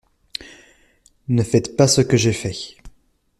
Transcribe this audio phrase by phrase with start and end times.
[1.27, 2.65] Ne faites pas ce que j'ai fait!